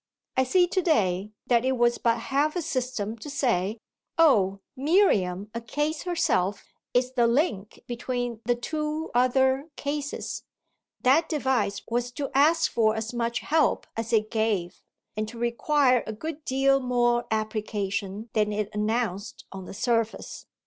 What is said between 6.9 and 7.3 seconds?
is the